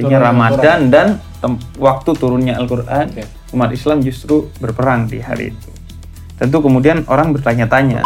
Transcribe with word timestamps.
artinya 0.00 0.18
Ramadan 0.24 0.80
dan 0.88 1.06
tem- 1.38 1.60
waktu 1.76 2.10
turunnya 2.16 2.56
Al-Quran, 2.56 3.06
Oke. 3.12 3.24
umat 3.52 3.70
Islam 3.70 4.00
justru 4.00 4.48
berperang 4.56 5.04
di 5.04 5.20
hari 5.20 5.52
itu. 5.52 5.70
Tentu 6.34 6.64
kemudian 6.64 7.04
orang 7.04 7.36
bertanya-tanya, 7.36 8.00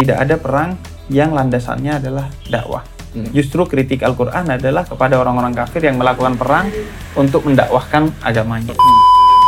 tidak 0.00 0.16
ada 0.16 0.34
perang 0.40 0.70
yang 1.12 1.36
landasannya 1.36 2.00
adalah 2.00 2.32
dakwah. 2.48 2.80
Hmm. 3.10 3.26
Justru 3.34 3.66
kritik 3.66 4.00
Al-Quran 4.00 4.48
adalah 4.48 4.86
kepada 4.86 5.18
orang-orang 5.18 5.52
kafir 5.52 5.82
yang 5.82 5.98
melakukan 5.98 6.38
perang 6.38 6.70
untuk 7.12 7.42
mendakwahkan 7.44 8.08
agamanya. 8.22 8.72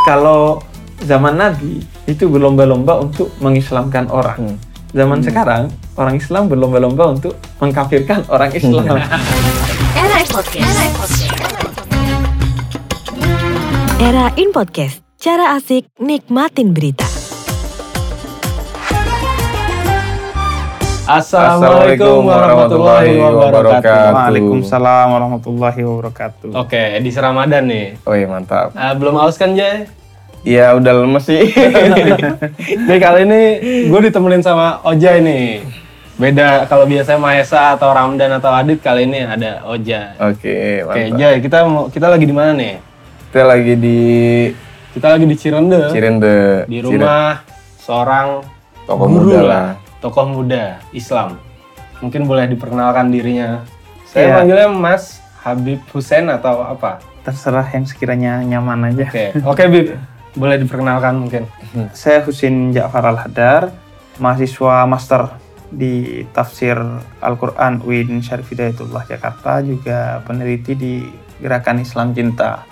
Kalau 0.02 0.60
zaman 1.00 1.38
Nabi 1.38 1.78
itu 2.04 2.26
berlomba-lomba 2.26 3.00
untuk 3.00 3.30
mengislamkan 3.38 4.10
orang. 4.10 4.36
Hmm. 4.36 4.58
Zaman 4.92 5.24
sekarang 5.24 5.72
orang 5.96 6.20
Islam 6.20 6.52
berlomba-lomba 6.52 7.16
untuk 7.16 7.38
mengkafirkan 7.62 8.28
orang 8.28 8.50
Islam. 8.58 8.98
Podcast. 10.28 11.51
Era 14.02 14.34
in 14.34 14.50
Podcast. 14.50 14.98
Cara 15.14 15.54
asik 15.54 15.86
nikmatin 16.02 16.74
berita. 16.74 17.06
Assalamualaikum 21.06 22.26
warahmatullahi 22.26 23.14
wabarakatuh. 23.14 24.10
Waalaikumsalam 24.10 25.06
warahmatullahi 25.06 25.80
wabarakatuh. 25.86 26.50
Oke, 26.50 26.98
edisi 26.98 27.22
Ramadan 27.22 27.70
nih. 27.70 28.02
Oh 28.02 28.18
iya 28.18 28.26
mantap. 28.26 28.74
Ah, 28.74 28.90
belum 28.98 29.22
haus 29.22 29.38
kan 29.38 29.54
Jay? 29.54 29.86
Iya 30.42 30.74
udah 30.82 31.06
lemes 31.06 31.22
sih. 31.22 31.54
Jadi 32.90 32.98
kali 32.98 33.22
ini 33.22 33.42
gue 33.86 34.00
ditemenin 34.10 34.42
sama 34.42 34.82
Oja 34.82 35.14
ini. 35.14 35.62
Beda 36.18 36.66
kalau 36.66 36.90
biasanya 36.90 37.22
Mahesa 37.22 37.78
atau 37.78 37.94
Ramdan 37.94 38.34
atau 38.34 38.50
Adit 38.50 38.82
kali 38.82 39.06
ini 39.06 39.22
ada 39.22 39.62
Oja. 39.62 40.18
Oke 40.18 40.82
Oke, 40.90 41.06
mantap. 41.06 41.18
Jay, 41.22 41.34
kita 41.38 41.58
mau 41.70 41.86
kita 41.86 42.10
lagi 42.10 42.26
di 42.26 42.34
mana 42.34 42.50
nih? 42.58 42.90
Kita 43.32 43.48
lagi 43.48 43.80
di 43.80 44.00
Kita 44.92 45.16
lagi 45.16 45.24
di 45.24 45.32
Cirende. 45.40 45.88
Cirende. 45.88 46.68
Di 46.68 46.84
rumah 46.84 47.40
seorang 47.80 48.44
Tokoh 48.84 49.08
guru 49.08 49.32
muda 49.32 49.40
lah, 49.40 49.66
tokoh 50.04 50.28
muda 50.28 50.76
Islam. 50.92 51.40
Mungkin 52.04 52.28
boleh 52.28 52.44
diperkenalkan 52.44 53.08
dirinya. 53.08 53.64
Saya 54.04 54.28
Iya. 54.28 54.34
panggilnya 54.36 54.68
Mas 54.68 55.24
Habib 55.40 55.80
Hussein 55.96 56.28
atau 56.28 56.60
apa? 56.60 57.00
Terserah 57.24 57.64
yang 57.72 57.88
sekiranya 57.88 58.44
nyaman 58.44 58.92
aja. 58.92 59.08
Oke, 59.08 59.24
oke 59.48 59.64
Bib. 59.64 59.96
Boleh 60.36 60.60
diperkenalkan 60.60 61.16
mungkin. 61.16 61.48
Saya 61.96 62.20
Husin 62.20 62.76
Ja'far 62.76 63.08
Al-Hadar, 63.08 63.72
mahasiswa 64.20 64.84
master 64.84 65.40
di 65.72 66.20
tafsir 66.36 66.76
Al-Quran 67.24 67.80
UIN 67.80 68.20
Syarif 68.20 68.52
Hidayatullah 68.52 69.08
Jakarta, 69.08 69.64
juga 69.64 70.20
peneliti 70.28 70.76
di 70.76 71.00
Gerakan 71.40 71.80
Islam 71.80 72.12
Cinta. 72.12 72.68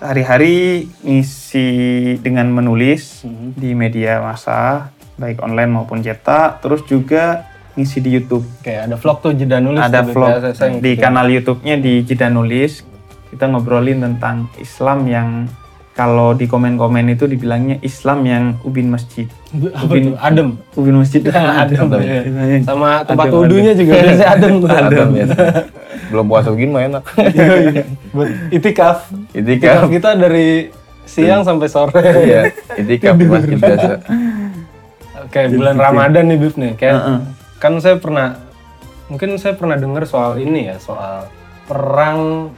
Sehari-hari 0.00 0.88
ngisi 1.04 1.68
dengan 2.18 2.48
menulis 2.48 3.20
Mhm. 3.20 3.52
di 3.52 3.76
media 3.76 4.16
massa, 4.18 4.88
baik 5.14 5.44
online 5.44 5.68
maupun 5.68 6.00
cetak, 6.00 6.64
terus 6.64 6.80
juga 6.84 7.44
ngisi 7.76 8.00
di 8.00 8.08
YouTube. 8.10 8.48
Oke, 8.56 8.80
ada 8.80 8.96
vlog 8.96 9.20
tuh 9.20 9.36
jeda 9.36 9.60
nulis. 9.60 9.76
Ada 9.78 10.00
vlog 10.02 10.56
saya- 10.56 10.72
di 10.72 10.96
ngikutin. 10.96 10.96
kanal 10.98 11.26
YouTube-nya 11.28 11.74
di 11.76 12.00
Jeda 12.00 12.26
Nulis. 12.26 12.80
Kita 13.28 13.44
ngobrolin 13.46 14.00
tentang 14.00 14.48
Islam 14.56 15.04
yang 15.04 15.28
kalau 15.92 16.32
di 16.32 16.48
komen-komen 16.48 17.04
itu 17.10 17.28
dibilangnya 17.28 17.76
Islam 17.80 18.24
yang 18.24 18.56
ubin 18.64 18.88
masjid. 18.88 19.28
Apa 19.52 19.84
Ubin- 19.84 20.06
tuh? 20.06 20.18
Adem. 20.18 20.48
Ubin 20.74 20.96
masjid 20.96 21.20
Adem. 21.28 21.92
iya. 22.00 22.64
Sama 22.64 23.04
tempat 23.04 23.28
Adem, 23.28 23.36
wudhunya 23.36 23.72
juga 23.74 23.92
biasanya 24.00 24.28
adem. 24.32 24.52
tuh. 24.56 24.68
Adem 24.72 25.08
ya. 25.12 25.26
Belum 26.10 26.26
puasa 26.26 26.50
begini 26.50 26.70
mah 26.70 26.82
enak. 26.84 27.04
Buat 28.14 28.28
itikaf. 28.50 28.98
Itikaf. 29.30 29.86
kita 29.88 30.14
dari 30.14 30.68
siang 31.06 31.42
sampai 31.42 31.66
sore. 31.66 32.02
Iya. 32.02 32.42
Itikaf 32.76 33.14
di 33.14 33.26
masjid 33.26 33.56
biasa. 33.56 33.90
Oke, 35.22 35.40
bulan 35.48 35.76
Ramadan 35.76 36.24
nih 36.26 36.38
Bib 36.38 36.54
nih. 36.54 36.72
Kayak 36.74 36.96
Heeh. 36.96 37.18
kan 37.56 37.72
saya 37.78 37.96
pernah 37.96 38.34
mungkin 39.06 39.36
saya 39.36 39.54
pernah 39.54 39.74
dengar 39.74 40.02
soal 40.04 40.36
ini 40.36 40.66
ya, 40.66 40.76
soal 40.76 41.26
perang 41.66 42.50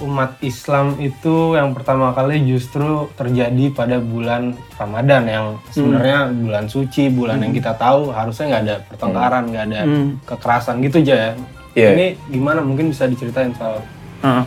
umat 0.00 0.34
Islam 0.40 0.98
itu 0.98 1.54
yang 1.54 1.70
pertama 1.70 2.10
kali 2.10 2.42
justru 2.42 3.06
terjadi 3.14 3.70
pada 3.70 4.02
bulan 4.02 4.58
Ramadan 4.74 5.22
yang 5.24 5.46
sebenarnya 5.70 6.34
bulan 6.34 6.66
suci, 6.66 7.06
bulan 7.08 7.38
yang 7.38 7.54
kita 7.54 7.74
tahu 7.74 8.10
harusnya 8.10 8.44
nggak 8.50 8.62
ada 8.62 8.76
pertengkaran, 8.84 9.44
nggak 9.48 9.64
ada 9.64 9.80
Hmm. 9.82 10.08
kekerasan 10.26 10.82
gitu 10.82 10.98
aja 10.98 11.14
ya. 11.14 11.32
Iya. 11.74 11.90
Ini 11.92 12.06
gimana 12.30 12.62
mungkin 12.62 12.90
bisa 12.90 13.04
diceritain 13.04 13.50
soal 13.52 13.82
Heeh. 14.22 14.44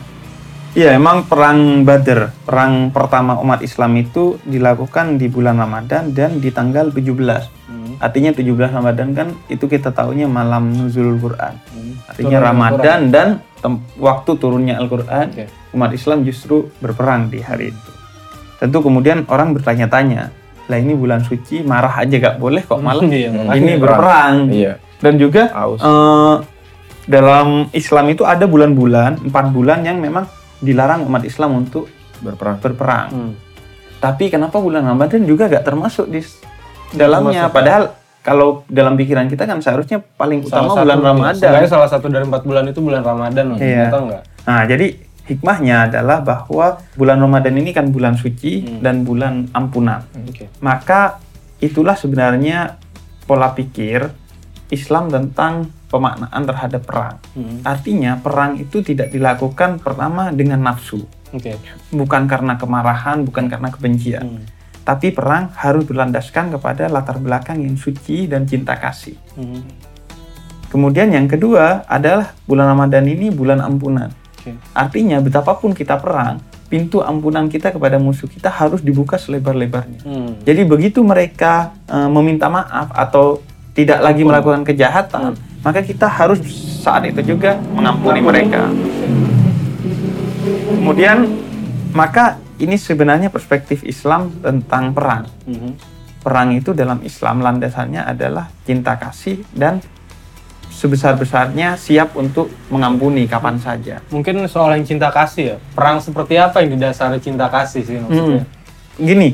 Iya, 0.78 0.94
emang 0.94 1.26
perang 1.26 1.82
Badr, 1.82 2.46
perang 2.46 2.94
pertama 2.94 3.34
umat 3.42 3.66
Islam 3.66 3.98
itu 3.98 4.38
dilakukan 4.46 5.18
di 5.18 5.26
bulan 5.26 5.58
Ramadan 5.58 6.14
dan 6.14 6.38
di 6.38 6.54
tanggal 6.54 6.94
17. 6.94 7.50
Hmm. 7.66 7.98
Artinya 7.98 8.30
17 8.30 8.46
Ramadan 8.70 9.10
kan 9.12 9.28
itu 9.50 9.66
kita 9.66 9.90
tahunya 9.90 10.30
malam 10.30 10.70
nuzulul 10.70 11.18
Quran. 11.18 11.58
Artinya 12.06 12.38
Turun 12.38 12.46
Ramadan 12.46 13.00
dan 13.10 13.28
tem- 13.58 13.82
waktu 13.98 14.38
turunnya 14.38 14.78
Al-Quran, 14.78 15.34
Oke. 15.34 15.46
umat 15.74 15.92
Islam 15.92 16.22
justru 16.22 16.70
berperang 16.78 17.28
di 17.28 17.42
hari 17.42 17.74
itu. 17.74 17.92
Tentu 18.58 18.80
kemudian 18.80 19.26
orang 19.28 19.58
bertanya-tanya, 19.58 20.30
lah 20.68 20.78
ini 20.78 20.94
bulan 20.94 21.26
suci 21.26 21.66
marah 21.66 21.98
aja 21.98 22.16
gak 22.22 22.38
boleh 22.38 22.62
kok 22.62 22.78
malah 22.78 23.02
Iya, 23.10 23.34
makanya 23.34 23.58
ini 23.58 23.74
berperang. 23.76 24.36
Iya. 24.54 24.74
Dan 24.98 25.14
juga 25.18 25.50
Aus. 25.54 25.82
eh, 25.82 26.36
dalam 27.08 27.72
Islam 27.72 28.06
itu 28.08 28.22
ada 28.22 28.44
bulan-bulan, 28.44 29.24
empat 29.24 29.46
bulan 29.50 29.82
yang 29.82 29.98
memang 29.98 30.28
dilarang 30.60 31.02
umat 31.04 31.24
Islam 31.24 31.56
untuk 31.58 31.88
Berperang. 32.18 32.58
berperang. 32.60 33.08
Hmm. 33.10 33.34
Tapi 33.98 34.28
kenapa 34.28 34.58
bulan 34.58 34.84
Ramadan 34.84 35.24
juga 35.24 35.48
gak 35.48 35.64
termasuk 35.64 36.06
di 36.08 36.22
dalamnya? 36.92 37.46
termasuk, 37.46 37.54
Padahal 37.54 37.84
kalau 38.20 38.68
dalam 38.68 38.94
pikiran 38.94 39.26
kita 39.26 39.46
kan 39.46 39.58
seharusnya 39.58 40.04
paling 40.14 40.44
utama 40.44 40.68
Salah 40.68 40.84
bulan 40.84 40.98
satu- 40.98 41.08
Ramadan. 41.08 41.34
Seenggaknya 41.34 41.70
salah 41.70 41.90
satu 41.90 42.06
dari 42.08 42.26
empat 42.26 42.44
bulan 42.44 42.64
itu 42.68 42.80
bulan 42.80 43.02
Ramadan 43.02 43.46
loh. 43.48 43.58
Iya. 43.58 43.88
Nah, 44.44 44.64
jadi 44.66 44.88
hikmahnya 45.24 45.78
adalah 45.88 46.20
bahwa 46.20 46.68
bulan 46.94 47.18
Ramadan 47.18 47.56
ini 47.56 47.72
kan 47.72 47.88
bulan 47.88 48.16
suci 48.16 48.64
Hmm. 48.64 48.80
dan 48.80 49.02
bulan 49.02 49.48
ampunan. 49.52 50.04
Oke. 50.24 50.52
Maka 50.60 51.22
itulah 51.58 51.96
sebenarnya 51.96 52.76
pola 53.24 53.52
pikir 53.52 54.08
Islam 54.68 55.08
tentang 55.08 55.72
pemaknaan 55.88 56.44
terhadap 56.44 56.82
perang. 56.84 57.16
Hmm. 57.34 57.64
Artinya 57.64 58.20
perang 58.20 58.60
itu 58.60 58.84
tidak 58.84 59.12
dilakukan 59.12 59.80
pertama 59.80 60.30
dengan 60.36 60.60
nafsu, 60.64 61.08
Oke. 61.32 61.56
bukan 61.96 62.28
karena 62.28 62.60
kemarahan, 62.60 63.24
bukan 63.24 63.48
karena 63.48 63.72
kebencian. 63.72 64.26
Hmm. 64.28 64.44
Tapi 64.84 65.12
perang 65.12 65.52
harus 65.56 65.84
berlandaskan 65.84 66.56
kepada 66.56 66.88
latar 66.88 67.20
belakang 67.20 67.60
yang 67.60 67.76
suci 67.76 68.28
dan 68.28 68.48
cinta 68.48 68.76
kasih. 68.80 69.16
Hmm. 69.36 69.64
Kemudian 70.68 71.12
yang 71.16 71.32
kedua 71.32 71.88
adalah 71.88 72.36
bulan 72.44 72.76
Ramadan 72.76 73.08
ini 73.08 73.32
bulan 73.32 73.64
ampunan. 73.64 74.12
Oke. 74.40 74.56
Artinya 74.76 75.24
betapapun 75.24 75.72
kita 75.72 75.96
perang, 75.96 76.44
pintu 76.68 77.00
ampunan 77.00 77.48
kita 77.48 77.72
kepada 77.72 77.96
musuh 77.96 78.28
kita 78.28 78.52
harus 78.52 78.84
dibuka 78.84 79.16
selebar-lebarnya. 79.16 80.04
Hmm. 80.04 80.32
Jadi 80.44 80.68
begitu 80.68 81.00
mereka 81.04 81.72
eh, 81.88 82.10
meminta 82.12 82.52
maaf 82.52 82.92
atau 82.92 83.40
tidak 83.72 84.02
lagi 84.02 84.26
melakukan 84.26 84.66
kejahatan, 84.66 85.38
maka 85.62 85.82
kita 85.82 86.08
harus 86.10 86.40
saat 86.82 87.06
itu 87.10 87.36
juga 87.36 87.58
mengampuni 87.74 88.22
mereka. 88.22 88.70
Kemudian 90.68 91.28
maka 91.92 92.40
ini 92.58 92.78
sebenarnya 92.78 93.30
perspektif 93.30 93.86
Islam 93.86 94.34
tentang 94.42 94.94
perang. 94.94 95.26
Mhm. 95.46 95.72
Perang 96.24 96.50
itu 96.52 96.74
dalam 96.76 97.00
Islam 97.06 97.40
landasannya 97.40 98.04
adalah 98.04 98.52
cinta 98.68 99.00
kasih 99.00 99.46
dan 99.56 99.80
sebesar-besarnya 100.78 101.80
siap 101.80 102.14
untuk 102.14 102.52
mengampuni 102.70 103.26
kapan 103.26 103.58
saja. 103.58 104.04
Mungkin 104.14 104.46
soal 104.46 104.78
yang 104.78 104.86
cinta 104.86 105.10
kasih 105.10 105.56
ya. 105.56 105.58
Perang 105.74 105.98
seperti 106.04 106.38
apa 106.38 106.62
yang 106.62 106.78
didasari 106.78 107.18
cinta 107.18 107.50
kasih 107.50 107.82
sih 107.82 107.98
maksudnya? 107.98 108.44
Gini, 108.98 109.34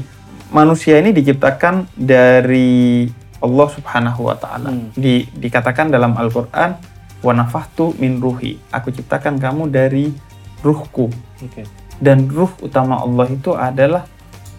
manusia 0.53 1.01
ini 1.01 1.12
diciptakan 1.12 1.89
dari 1.98 3.09
Allah 3.44 3.68
Subhanahu 3.68 4.31
wa 4.31 4.36
taala. 4.40 4.72
Hmm. 4.72 4.95
Di, 4.95 5.28
dikatakan 5.36 5.92
dalam 5.92 6.16
Al-Qur'an, 6.16 6.80
"Wa 7.19 7.36
nafahtu 7.36 7.92
min 8.00 8.24
ruhi." 8.24 8.56
Aku 8.72 8.90
ciptakan 8.90 9.36
kamu 9.36 9.68
dari 9.68 10.16
ruhku. 10.63 11.12
Oke. 11.44 11.68
Dan 12.00 12.31
ruh 12.31 12.50
utama 12.63 13.04
Allah 13.04 13.28
itu 13.28 13.51
adalah 13.51 14.07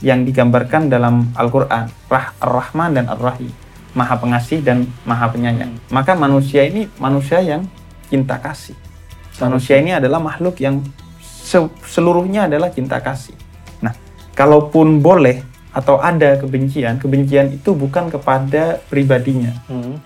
yang 0.04 0.28
digambarkan 0.28 0.92
dalam 0.92 1.32
Al-Qur'an, 1.32 1.88
Rah, 2.12 2.36
Ar-Rahman 2.44 3.00
dan 3.00 3.08
Ar-Rahim. 3.08 3.48
Maha 3.96 4.20
pengasih 4.20 4.60
dan 4.60 4.90
maha 5.06 5.30
penyayang. 5.30 5.70
Maka 5.88 6.12
manusia 6.18 6.66
ini 6.66 6.90
manusia 6.98 7.40
yang 7.40 7.64
cinta 8.10 8.36
kasih. 8.36 8.74
Manusia 9.38 9.78
ini 9.80 9.94
adalah 9.94 10.18
makhluk 10.18 10.58
yang 10.60 10.82
se- 11.22 11.72
seluruhnya 11.88 12.50
adalah 12.50 12.74
cinta 12.74 12.98
kasih. 12.98 13.38
Nah, 13.78 13.94
kalaupun 14.34 14.98
boleh 14.98 15.46
atau 15.74 15.98
ada 15.98 16.38
kebencian, 16.38 17.02
kebencian 17.02 17.50
itu 17.50 17.74
bukan 17.74 18.06
kepada 18.08 18.78
pribadinya, 18.86 19.50
Hmm. 19.66 19.98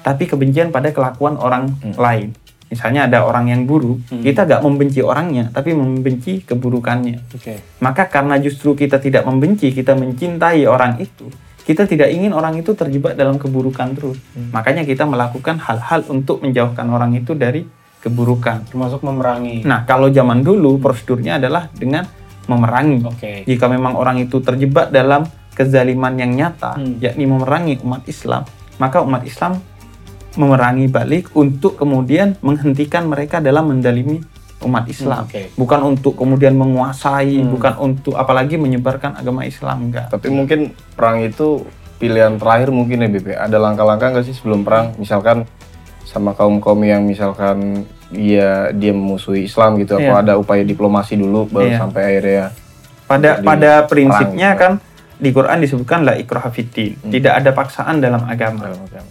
tapi 0.00 0.30
kebencian 0.30 0.70
pada 0.70 0.94
kelakuan 0.94 1.34
orang 1.36 1.74
lain. 1.98 2.32
misalnya 2.68 3.08
ada 3.08 3.24
orang 3.24 3.48
yang 3.48 3.64
buruk, 3.64 3.96
Hmm. 4.12 4.20
kita 4.20 4.44
gak 4.44 4.60
membenci 4.60 5.00
orangnya, 5.00 5.48
tapi 5.48 5.72
membenci 5.72 6.44
keburukannya. 6.44 7.32
Oke. 7.32 7.64
Maka 7.80 8.12
karena 8.12 8.36
justru 8.36 8.76
kita 8.76 9.00
tidak 9.00 9.24
membenci, 9.24 9.72
kita 9.72 9.96
mencintai 9.96 10.68
orang 10.68 11.00
itu, 11.00 11.32
kita 11.64 11.88
tidak 11.88 12.12
ingin 12.12 12.36
orang 12.36 12.60
itu 12.60 12.76
terjebak 12.76 13.16
dalam 13.16 13.40
keburukan 13.40 13.96
terus. 13.96 14.20
Hmm. 14.36 14.52
Makanya 14.52 14.84
kita 14.84 15.08
melakukan 15.08 15.56
hal-hal 15.64 16.04
untuk 16.12 16.44
menjauhkan 16.44 16.84
orang 16.92 17.16
itu 17.16 17.32
dari 17.32 17.64
keburukan. 18.04 18.68
Termasuk 18.68 19.00
memerangi. 19.00 19.64
Nah, 19.64 19.88
kalau 19.88 20.12
zaman 20.12 20.44
dulu 20.44 20.76
prosedurnya 20.76 21.40
adalah 21.40 21.72
dengan 21.72 22.04
memerangi. 22.48 23.04
Oke. 23.04 23.32
Jika 23.44 23.68
memang 23.68 23.94
orang 23.94 24.18
itu 24.18 24.40
terjebak 24.40 24.88
dalam 24.90 25.28
kezaliman 25.52 26.14
yang 26.16 26.32
nyata, 26.32 26.78
Hmm. 26.78 26.96
yakni 26.98 27.28
memerangi 27.28 27.74
umat 27.84 28.02
Islam, 28.08 28.48
maka 28.80 29.04
umat 29.04 29.22
Islam 29.22 29.60
memerangi 30.38 30.86
balik 30.86 31.34
untuk 31.34 31.74
kemudian 31.76 32.38
menghentikan 32.40 33.10
mereka 33.10 33.42
dalam 33.42 33.68
mendalimi 33.68 34.22
umat 34.62 34.86
Islam. 34.86 35.26
Hmm, 35.26 35.30
oke. 35.30 35.42
Bukan 35.58 35.80
untuk 35.82 36.14
kemudian 36.14 36.54
menguasai, 36.54 37.42
Hmm. 37.42 37.54
bukan 37.54 37.74
untuk 37.78 38.14
apalagi 38.14 38.54
menyebarkan 38.58 39.18
agama 39.18 39.46
Islam 39.46 39.90
enggak. 39.90 40.10
Tapi 40.10 40.30
mungkin 40.30 40.74
perang 40.94 41.22
itu 41.22 41.66
pilihan 41.98 42.38
terakhir 42.38 42.70
mungkin 42.70 43.02
ya 43.02 43.08
BP. 43.10 43.34
Ada 43.34 43.58
langkah-langkah 43.58 44.14
nggak 44.14 44.26
sih 44.26 44.34
sebelum 44.34 44.62
perang? 44.62 44.94
Misalkan 44.98 45.42
sama 46.06 46.32
kaum-kaum 46.32 46.78
yang 46.86 47.02
misalkan 47.02 47.84
dia 48.08 48.72
dia 48.72 48.92
memusuhi 48.96 49.44
Islam 49.44 49.76
gitu. 49.80 50.00
Iya. 50.00 50.12
Apa 50.12 50.16
ada 50.24 50.32
upaya 50.40 50.64
diplomasi 50.64 51.20
dulu 51.20 51.48
baru 51.48 51.68
Iya. 51.68 51.78
sampai 51.80 52.02
akhirnya 52.04 52.46
Pada 53.08 53.40
pada 53.40 53.72
prinsipnya 53.88 54.52
perang 54.52 54.80
kan 54.80 54.86
di 55.18 55.30
Quran 55.32 55.58
disebutkan 55.64 56.04
la 56.04 56.14
ikraha 56.16 56.52
fiddin. 56.52 56.96
Hmm. 57.00 57.10
Tidak 57.12 57.32
ada 57.32 57.50
paksaan 57.56 58.04
dalam 58.04 58.22
agama. 58.28 58.68
dalam 58.68 58.84
agama. 58.84 59.10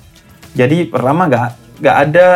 Jadi 0.54 0.78
pertama 0.86 1.26
nggak 1.26 1.48
nggak 1.82 1.98
ada 2.10 2.28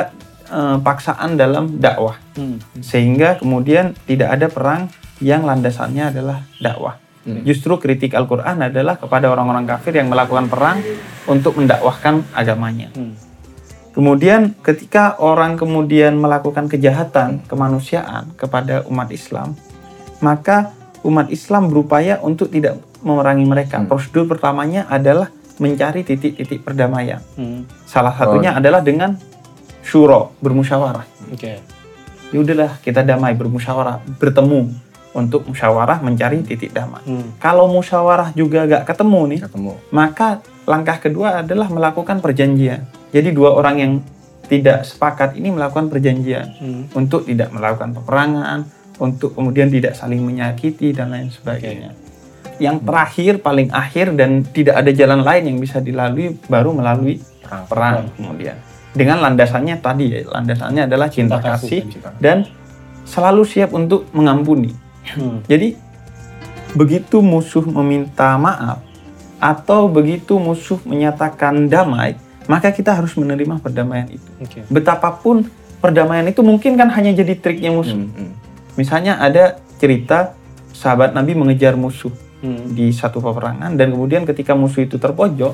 eh, 0.51 0.77
paksaan 0.81 1.37
dalam 1.37 1.77
dakwah. 1.77 2.17
Hmm. 2.31 2.57
sehingga 2.79 3.37
kemudian 3.37 3.91
tidak 4.07 4.39
ada 4.39 4.47
perang 4.47 4.87
yang 5.21 5.45
landasannya 5.45 6.15
adalah 6.15 6.47
dakwah. 6.57 6.97
Hmm. 7.21 7.45
Justru 7.45 7.77
kritik 7.77 8.17
Al-Quran 8.17 8.65
adalah 8.65 8.97
kepada 8.97 9.29
orang-orang 9.29 9.69
kafir 9.69 9.93
yang 9.93 10.09
melakukan 10.09 10.49
perang 10.49 10.81
untuk 11.29 11.53
mendakwahkan 11.61 12.25
agamanya. 12.33 12.89
Hmm. 12.97 13.13
Kemudian 13.91 14.55
ketika 14.63 15.19
orang 15.19 15.59
kemudian 15.59 16.15
melakukan 16.15 16.71
kejahatan 16.71 17.43
kemanusiaan 17.45 18.31
kepada 18.39 18.87
umat 18.87 19.11
Islam, 19.11 19.59
maka 20.23 20.71
umat 21.03 21.27
Islam 21.27 21.67
berupaya 21.67 22.23
untuk 22.23 22.47
tidak 22.47 22.79
memerangi 23.03 23.43
mereka. 23.43 23.83
Hmm. 23.83 23.91
Prosedur 23.91 24.31
pertamanya 24.31 24.87
adalah 24.87 25.27
mencari 25.59 26.07
titik-titik 26.07 26.63
perdamaian. 26.63 27.19
Hmm. 27.35 27.67
Salah 27.83 28.15
satunya 28.15 28.55
adalah 28.55 28.79
dengan 28.79 29.19
syuro, 29.81 30.37
bermusyawarah 30.39 31.03
Oke. 31.33 31.57
ya 32.31 32.37
udahlah 32.37 32.77
kita 32.79 33.01
damai 33.01 33.33
bermusyawarah 33.33 33.99
bertemu 34.21 34.69
untuk 35.11 35.43
musyawarah 35.43 35.99
mencari 35.99 36.45
titik 36.45 36.71
damai 36.71 37.01
Hmm. 37.03 37.33
kalau 37.41 37.67
musyawarah 37.67 38.31
juga 38.31 38.63
gak 38.69 38.87
ketemu 38.87 39.21
nih 39.35 39.39
Ketemu. 39.43 39.73
maka 39.91 40.39
langkah 40.63 41.01
kedua 41.01 41.41
adalah 41.43 41.67
melakukan 41.67 42.21
perjanjian 42.21 42.85
jadi 43.11 43.29
dua 43.31 43.53
orang 43.53 43.75
yang 43.77 43.93
tidak 44.47 44.83
sepakat 44.83 45.35
ini 45.35 45.51
melakukan 45.51 45.87
perjanjian 45.87 46.47
Hmm. 46.59 46.83
untuk 46.91 47.23
tidak 47.23 47.51
melakukan 47.51 47.95
peperangan 47.95 48.59
untuk 48.99 49.31
kemudian 49.33 49.71
tidak 49.71 49.95
saling 49.95 50.19
menyakiti 50.19 50.91
dan 50.91 51.11
lain 51.11 51.31
sebagainya 51.31 51.95
yang 52.61 52.77
terakhir 52.77 53.41
paling 53.41 53.71
akhir 53.71 54.13
dan 54.13 54.45
tidak 54.45 54.77
ada 54.77 54.91
jalan 54.93 55.23
lain 55.23 55.43
yang 55.49 55.57
bisa 55.57 55.79
dilalui 55.79 56.35
baru 56.45 56.75
melalui 56.75 57.17
Perang. 57.41 57.65
perang 57.67 57.97
kemudian 58.15 58.55
dengan 58.91 59.17
landasannya 59.19 59.79
tadi 59.79 60.05
ya 60.11 60.19
landasannya 60.27 60.83
adalah 60.83 61.07
cinta, 61.07 61.39
Cinta 61.39 61.55
kasih, 61.55 61.81
kasih, 61.87 62.19
dan 62.19 62.37
selalu 63.03 63.43
siap 63.43 63.71
untuk 63.71 64.05
mengampuni 64.11 64.75
Hmm. 65.01 65.41
jadi 65.49 65.73
begitu 66.71 67.19
musuh 67.19 67.65
meminta 67.65 68.37
maaf 68.37 68.79
atau 69.41 69.89
begitu 69.89 70.37
musuh 70.37 70.77
menyatakan 70.85 71.65
damai 71.65 72.13
maka 72.45 72.69
kita 72.69 72.93
harus 72.93 73.13
menerima 73.13 73.59
perdamaian 73.59 74.07
itu 74.07 74.29
Oke. 74.37 74.65
betapapun 74.67 75.45
perdamaian 75.77 76.25
itu 76.25 76.41
mungkin 76.41 76.73
kan 76.73 76.89
hanya 76.89 77.11
jadi 77.11 77.33
triknya 77.35 77.69
musuh 77.69 77.97
Hmm, 77.97 78.09
hmm. 78.09 78.31
misalnya 78.75 79.17
ada 79.17 79.57
cerita 79.77 80.33
sahabat 80.71 81.11
Nabi 81.11 81.33
mengejar 81.33 81.73
musuh 81.73 82.13
Hmm. 82.41 82.73
di 82.73 82.89
satu 82.89 83.21
peperangan 83.21 83.77
dan 83.77 83.93
kemudian 83.93 84.25
ketika 84.25 84.53
musuh 84.53 84.81
itu 84.81 84.97
terpojok 84.97 85.53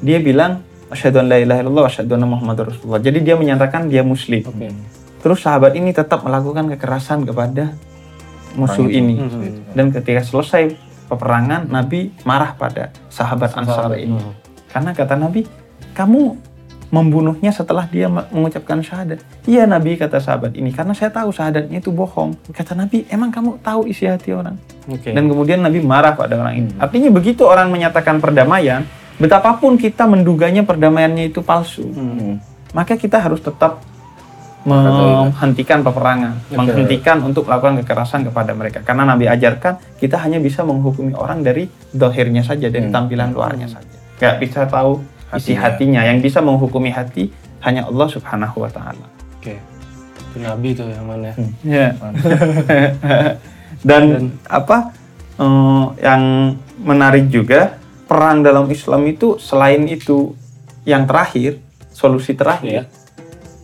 dia 0.00 0.16
bilang 0.16 0.64
asyhadu 0.88 1.20
an 1.20 1.28
la 1.28 1.36
ilaha 1.36 1.60
illallah 1.60 1.84
wa 1.84 1.90
asyhadu 1.90 2.12
anna 2.14 2.24
muhammadar 2.24 2.64
rasulullah 2.68 2.96
jadi 2.98 3.20
dia 3.20 3.36
menyatakan 3.36 3.84
dia 3.86 4.00
muslim 4.00 4.40
Oke. 4.40 4.72
terus 5.20 5.44
sahabat 5.44 5.76
ini 5.76 5.92
tetap 5.92 6.24
melakukan 6.24 6.72
kekerasan 6.72 7.28
kepada 7.28 7.76
musuh 8.54 8.80
Perang 8.82 8.96
ini 8.96 9.14
Hmm. 9.20 9.76
dan 9.76 9.92
ketika 9.92 10.24
selesai 10.24 10.72
peperangan 11.04 11.68
Nabi 11.68 12.16
marah 12.24 12.56
pada 12.56 12.88
sahabat 13.06 13.52
Ansar 13.52 13.92
Sahabat. 13.92 14.00
ini 14.00 14.16
Hmm. 14.16 14.32
karena 14.66 14.90
kata 14.92 15.14
Nabi 15.14 15.44
kamu 15.96 16.36
membunuhnya 16.86 17.50
setelah 17.50 17.88
dia 17.88 18.06
mengucapkan 18.06 18.78
syahadat 18.78 19.18
iya 19.48 19.66
Nabi 19.66 19.96
kata 19.98 20.22
sahabat 20.22 20.54
ini 20.54 20.70
karena 20.70 20.94
saya 20.94 21.10
tahu 21.10 21.34
syahadatnya 21.34 21.82
itu 21.82 21.90
bohong 21.90 22.36
kata 22.54 22.78
Nabi 22.78 23.08
emang 23.10 23.34
kamu 23.34 23.58
tahu 23.58 23.90
isi 23.90 24.06
hati 24.06 24.30
orang 24.30 24.54
Oke. 24.86 25.10
dan 25.10 25.26
kemudian 25.26 25.66
Nabi 25.66 25.82
marah 25.82 26.14
pada 26.14 26.38
orang 26.38 26.54
ini. 26.62 26.70
Hmm. 26.70 26.84
Artinya 26.86 27.10
begitu 27.10 27.42
orang 27.42 27.74
menyatakan 27.74 28.22
perdamaian, 28.22 28.86
betapapun 29.18 29.74
kita 29.74 30.06
menduganya 30.06 30.62
perdamaiannya 30.62 31.34
itu 31.34 31.42
palsu, 31.42 31.90
Hmm. 31.90 32.38
Maka 32.70 32.94
kita 32.94 33.18
harus 33.18 33.42
tetap 33.42 33.82
menghentikan 34.66 35.82
peperangan, 35.82 36.38
Oke. 36.50 36.58
menghentikan 36.58 37.18
untuk 37.22 37.46
melakukan 37.50 37.82
kekerasan 37.82 38.26
kepada 38.26 38.52
mereka. 38.54 38.82
Karena 38.82 39.06
Nabi 39.06 39.26
ajarkan 39.26 39.98
kita 39.98 40.18
hanya 40.22 40.42
bisa 40.42 40.66
menghukumi 40.66 41.14
orang 41.14 41.42
dari 41.42 41.70
dohirnya 41.94 42.42
saja, 42.46 42.70
dari 42.70 42.86
Hmm. 42.86 42.94
tampilan 42.94 43.30
luarnya 43.34 43.66
saja. 43.70 43.90
Gak 44.18 44.38
bisa 44.38 44.70
tahu 44.70 45.02
isi 45.34 45.56
Hatinya. 45.56 46.00
hatinya. 46.00 46.00
Yang 46.06 46.18
bisa 46.30 46.38
menghukumi 46.44 46.94
hati 46.94 47.34
hanya 47.66 47.88
Allah 47.88 48.06
Subhanahu 48.06 48.62
Wa 48.62 48.70
Taala. 48.70 49.06
Oke. 49.40 49.58
Itu 50.30 50.36
nabi 50.38 50.68
tuh 50.76 50.86
yang 50.86 51.06
mana? 51.06 51.34
Ya. 51.66 51.96
Dan, 53.88 54.34
apa 54.46 54.94
eh, 55.38 55.84
yang 56.02 56.22
menarik 56.82 57.28
juga 57.30 57.78
perang 58.06 58.42
dalam 58.46 58.70
Islam 58.70 59.02
itu 59.10 59.36
selain 59.42 59.82
itu 59.90 60.34
yang 60.86 61.04
terakhir 61.04 61.58
solusi 61.90 62.38
terakhir. 62.38 62.86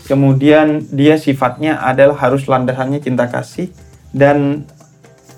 Kemudian 0.03 0.83
dia 0.91 1.15
sifatnya 1.15 1.79
adalah 1.79 2.19
harus 2.19 2.51
landasannya 2.51 2.99
cinta 2.99 3.31
kasih 3.31 3.71
dan 4.11 4.67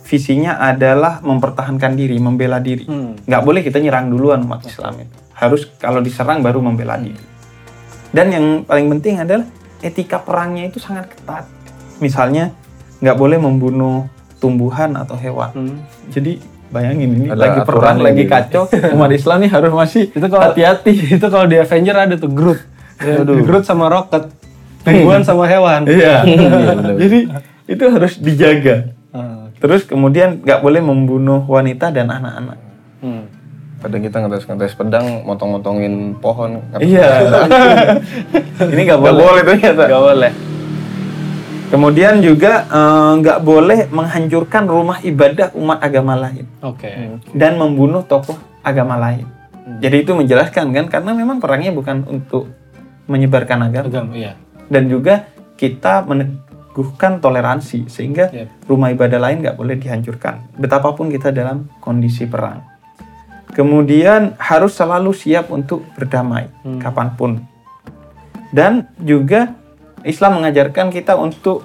visinya 0.04 0.56
adalah 0.60 1.20
mempertahankan 1.20 1.92
diri, 1.96 2.16
membela 2.16 2.60
diri. 2.60 2.88
Hmm. 2.88 3.16
Nggak 3.28 3.42
boleh 3.44 3.60
kita 3.60 3.80
nyerang 3.80 4.08
duluan 4.08 4.40
umat 4.44 4.64
Islam 4.64 5.04
itu. 5.04 5.23
Harus 5.34 5.66
kalau 5.76 5.98
diserang 5.98 6.40
baru 6.40 6.58
membela 6.58 6.94
diri. 6.96 7.18
Dan 8.10 8.30
yang 8.30 8.46
paling 8.62 8.86
penting 8.88 9.18
adalah 9.18 9.46
etika 9.80 10.18
perangnya 10.18 10.66
itu 10.66 10.78
sangat 10.78 11.10
ketat. 11.10 11.44
Misalnya 11.98 12.54
nggak 12.98 13.14
boleh 13.14 13.36
membunuh 13.36 14.06
tumbuhan 14.38 14.94
atau 14.94 15.14
hewan. 15.14 15.50
Hmm. 15.50 15.78
Jadi 16.08 16.38
bayangin 16.70 17.10
ini 17.12 17.26
Ada 17.28 17.38
lagi 17.38 17.60
perang, 17.62 17.98
lagi 17.98 18.22
gitu. 18.22 18.30
kacau, 18.30 18.62
umat 18.94 19.10
Islam 19.10 19.42
nih 19.42 19.50
harus 19.50 19.72
masih 19.72 20.02
Itu 20.08 20.26
kalau- 20.26 20.46
hati-hati. 20.46 20.92
itu 21.18 21.26
kalau 21.26 21.46
di 21.46 21.56
Avenger 21.56 21.96
ada 21.96 22.14
tuh 22.14 22.30
Groot. 22.30 22.60
Aduh. 22.98 23.42
Groot 23.42 23.66
sama 23.66 23.90
Rocket. 23.90 24.30
Tumbuhan 24.84 25.24
sama 25.24 25.48
hewan. 25.48 25.82
Iya. 25.90 26.22
benar. 26.22 26.94
Jadi 26.94 27.18
itu 27.66 27.84
harus 27.88 28.12
dijaga. 28.20 28.92
Ah, 29.10 29.48
Terus 29.56 29.82
kemudian 29.82 30.38
nggak 30.38 30.60
boleh 30.60 30.78
membunuh 30.78 31.42
wanita 31.44 31.88
dan 31.88 32.08
anak-anak. 32.08 32.58
hmm. 33.00 33.24
Kadang 33.84 34.00
kita 34.00 34.16
ngetes-ngetes 34.24 34.72
pedang, 34.80 35.28
motong-motongin 35.28 36.16
pohon. 36.16 36.56
Iya. 36.80 37.20
Ini 38.72 38.80
nggak 38.80 38.96
boleh. 38.96 39.20
boleh 39.20 39.42
ternyata. 39.44 39.82
Nggak 39.84 40.04
boleh. 40.08 40.32
Kemudian 41.68 42.24
juga 42.24 42.64
eh, 42.64 43.12
nggak 43.20 43.38
boleh 43.44 43.78
menghancurkan 43.92 44.64
rumah 44.64 45.04
ibadah 45.04 45.52
umat 45.58 45.84
agama 45.84 46.16
lain 46.16 46.48
Oke. 46.62 47.18
dan 47.36 47.60
membunuh 47.60 48.00
tokoh 48.00 48.40
agama 48.62 48.96
lain. 48.96 49.28
Hmm. 49.52 49.80
Jadi 49.84 49.96
itu 50.00 50.12
menjelaskan 50.16 50.72
kan 50.72 50.86
karena 50.88 51.12
memang 51.12 51.36
perangnya 51.36 51.72
bukan 51.74 52.08
untuk 52.08 52.48
menyebarkan 53.04 53.68
agama 53.68 53.84
Agama, 53.84 54.10
iya. 54.16 54.32
dan 54.72 54.88
juga 54.88 55.28
kita 55.60 56.08
meneguhkan 56.08 57.20
toleransi 57.20 57.84
sehingga 57.92 58.32
Yep. 58.32 58.64
rumah 58.64 58.88
ibadah 58.88 59.20
lain 59.20 59.44
nggak 59.44 59.56
boleh 59.60 59.76
dihancurkan 59.76 60.56
betapapun 60.56 61.12
kita 61.12 61.28
dalam 61.28 61.68
kondisi 61.84 62.24
perang. 62.24 62.64
Kemudian 63.54 64.34
harus 64.36 64.74
selalu 64.74 65.14
siap 65.14 65.48
untuk 65.48 65.86
berdamai 65.94 66.50
Hmm. 66.60 66.78
kapan 66.78 67.14
pun. 67.14 67.30
Dan 68.50 68.90
juga 68.96 69.54
Islam 70.02 70.38
mengajarkan 70.38 70.90
kita 70.90 71.14
untuk 71.14 71.62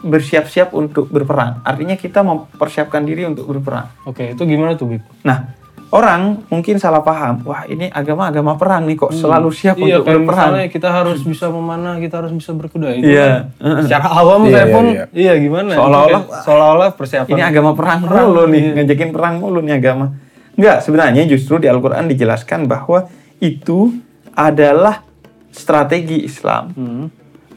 bersiap-siap 0.00 0.70
untuk 0.70 1.08
berperang. 1.08 1.60
Artinya 1.62 1.96
kita 1.96 2.20
mempersiapkan 2.20 3.02
diri 3.02 3.24
untuk 3.24 3.44
berperang. 3.46 3.88
Oke, 4.04 4.30
itu 4.30 4.42
gimana 4.44 4.72
tuh, 4.74 4.84
Bib? 4.86 5.02
Nah, 5.22 5.48
orang 5.90 6.44
mungkin 6.46 6.76
salah 6.76 7.00
paham. 7.00 7.40
Wah, 7.42 7.64
ini 7.64 7.88
agama-agama 7.88 8.52
perang 8.54 8.84
nih 8.84 8.94
kok 8.94 9.12
selalu 9.12 9.48
siap 9.48 9.76
iya, 9.78 9.96
untuk 9.96 10.04
kayak 10.06 10.18
berperang. 10.18 10.48
misalnya 10.50 10.66
kita 10.68 10.88
harus 10.92 11.20
bisa 11.20 11.46
memanah, 11.48 11.96
kita 11.96 12.14
harus 12.20 12.32
bisa 12.32 12.52
berkuda. 12.52 12.92
Itu 12.92 13.06
Iya. 13.06 13.48
kan 13.54 13.80
secara 13.80 14.06
awam 14.12 14.44
Iya, 14.44 14.52
saya 14.52 14.60
iya, 14.62 14.74
pun, 14.76 14.84
iya. 14.86 15.04
iya, 15.10 15.32
gimana? 15.34 15.70
Itu 15.72 15.80
Seolah-olah- 15.80 16.24
seolah-olah 16.42 16.88
persiapan. 16.92 17.30
Ini 17.30 17.42
agama 17.42 17.70
perang 17.72 17.98
mulu 18.02 18.42
nih, 18.46 18.64
ngajakin 18.76 19.10
perang 19.10 19.34
mulu 19.40 19.60
nih 19.60 19.74
agama. 19.74 20.06
Enggak, 20.54 20.86
sebenarnya 20.86 21.26
justru 21.26 21.58
di 21.58 21.66
Al-Qur'an 21.66 22.06
dijelaskan 22.06 22.70
bahwa 22.70 23.10
itu 23.42 23.90
adalah 24.34 25.02
strategi 25.54 26.26
Islam 26.26 26.74
Hmm, 26.74 27.04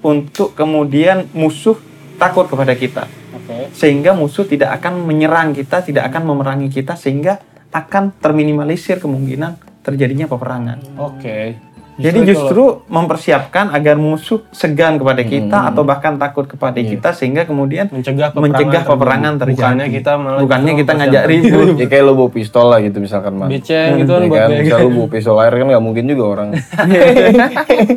untuk 0.06 0.54
kemudian 0.54 1.30
musuh 1.34 1.78
takut 2.18 2.46
kepada 2.50 2.74
kita. 2.74 3.06
Oke. 3.34 3.70
Sehingga 3.74 4.14
musuh 4.14 4.46
tidak 4.46 4.82
akan 4.82 5.06
menyerang 5.06 5.54
kita, 5.54 5.86
tidak 5.86 6.10
akan 6.10 6.26
memerangi 6.26 6.70
kita 6.70 6.98
sehingga 6.98 7.42
akan 7.74 8.18
terminimalisir 8.18 8.98
kemungkinan 8.98 9.84
terjadinya 9.86 10.26
peperangan. 10.26 10.98
Oke. 10.98 11.67
Jadi 11.98 12.20
kalau- 12.20 12.30
justru 12.30 12.64
mempersiapkan 12.88 13.74
agar 13.74 13.98
musuh 13.98 14.46
segan 14.52 14.96
kepada 14.96 15.22
kita 15.24 15.74
atau 15.74 15.82
bahkan 15.82 16.14
takut 16.16 16.46
kepada 16.46 16.78
kita 16.78 17.10
sehingga 17.12 17.42
kemudian 17.44 17.90
mencegah 17.90 18.30
peperangan, 18.30 18.54
mencegah 18.54 18.84
peperangan 18.86 19.34
terjadi. 19.36 19.58
Bukannya 19.58 19.86
kita 19.90 20.12
malah 20.16 20.40
bukannya 20.40 20.74
kita 20.78 20.92
ngajak 20.94 21.24
ribut. 21.34 21.68
Ya 21.76 21.86
kayak 21.88 22.04
lo 22.04 22.14
bawa 22.14 22.30
pistol 22.30 22.66
lah 22.68 22.80
gitu 22.80 22.98
misalkan 22.98 23.34
man. 23.34 23.50
beceng 23.50 23.98
gitu 23.98 24.12
kan 24.12 24.22
Ya 24.22 24.28
buat 24.28 24.38
kan, 24.38 24.48
kayak 24.48 24.62
misal 24.62 24.78
lo 24.80 24.90
bawa 24.94 25.08
pistol 25.10 25.36
air 25.40 25.52
kan 25.52 25.66
nggak 25.68 25.84
mungkin 25.84 26.04
juga 26.06 26.24
orang. 26.28 26.50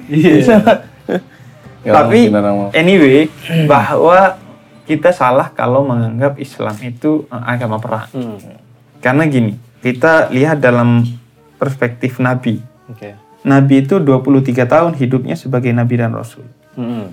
Iya. 0.08 0.56
Tapi 2.00 2.20
anyway 2.72 3.28
bahwa 3.64 4.36
kita 4.84 5.12
salah 5.12 5.48
kalau 5.50 5.80
menganggap 5.82 6.36
Islam 6.36 6.76
itu 6.80 7.24
eh, 7.26 7.42
agama 7.46 7.76
perang. 7.76 8.08
Hmm, 8.10 8.36
Karena 8.98 9.24
gini, 9.24 9.52
kita 9.78 10.28
lihat 10.28 10.58
dalam 10.58 11.04
perspektif 11.56 12.16
Nabi. 12.18 12.60
Oke. 12.86 13.29
Nabi 13.40 13.82
itu 13.82 13.96
23 13.96 14.36
tahun 14.64 14.92
hidupnya 14.94 15.32
sebagai 15.32 15.72
Nabi 15.72 15.94
dan 15.96 16.12
Rasul. 16.12 16.44
Hmm, 16.76 17.12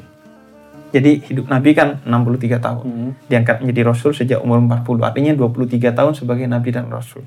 Jadi 0.88 1.20
hidup 1.24 1.48
Nabi 1.48 1.72
kan 1.72 2.00
63 2.04 2.60
tahun. 2.60 2.84
hmm, 2.84 3.12
Diangkat 3.28 3.60
menjadi 3.60 3.82
Rasul 3.86 4.12
sejak 4.12 4.40
umur 4.40 4.60
40. 4.60 5.04
Artinya 5.04 5.32
23 5.34 5.92
tahun 5.92 6.14
sebagai 6.14 6.48
Nabi 6.48 6.70
dan 6.72 6.88
Rasul. 6.88 7.24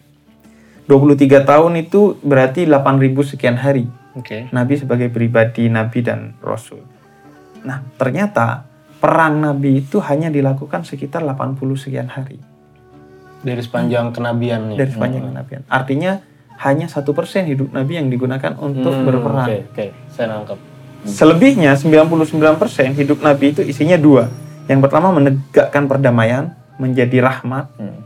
23 0.84 1.44
tahun 1.44 1.72
itu 1.78 2.18
berarti 2.20 2.64
8.000 2.64 3.22
sekian 3.22 3.56
hari. 3.56 3.86
Oke. 4.12 4.50
Nabi 4.50 4.74
sebagai 4.74 5.06
pribadi 5.06 5.70
Nabi 5.70 6.02
dan 6.02 6.34
Rasul. 6.40 6.82
Nah, 7.62 7.84
ternyata 7.94 8.64
perang 8.98 9.38
Nabi 9.38 9.80
itu 9.80 10.00
hanya 10.02 10.28
dilakukan 10.28 10.82
sekitar 10.82 11.22
80 11.22 11.56
sekian 11.76 12.08
hari 12.08 12.36
Dari 13.40 13.60
sepanjang 13.60 14.12
kenabiannya. 14.12 14.76
dari 14.76 14.90
sepanjang 14.90 15.24
kenabian. 15.30 15.62
Artinya 15.68 16.20
hanya 16.60 16.86
satu 16.86 17.16
persen 17.16 17.48
hidup 17.48 17.72
Nabi 17.72 17.96
yang 17.96 18.12
digunakan 18.12 18.52
untuk 18.60 18.92
Hmm, 18.92 19.08
berperang. 19.08 19.48
Oke, 19.48 19.58
oke. 19.72 19.86
Saya 20.12 20.36
nangkep. 20.36 20.58
Selebihnya 21.08 21.72
99% 21.80 22.92
hidup 22.92 23.24
Nabi 23.24 23.56
itu 23.56 23.64
isinya 23.64 23.96
dua. 23.96 24.28
Yang 24.68 24.80
pertama 24.84 25.08
menegakkan 25.10 25.88
perdamaian, 25.88 26.52
menjadi 26.76 27.24
rahmat. 27.24 27.72
Hmm. 27.80 28.04